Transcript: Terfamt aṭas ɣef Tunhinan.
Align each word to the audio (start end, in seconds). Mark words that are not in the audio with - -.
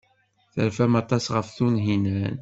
Terfamt 0.53 0.97
aṭas 1.01 1.25
ɣef 1.35 1.47
Tunhinan. 1.55 2.35